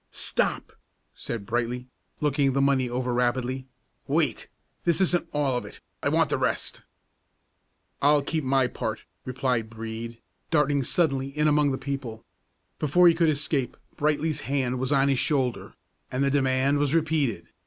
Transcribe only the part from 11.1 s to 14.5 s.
in among the people. Before he could escape, Brightly's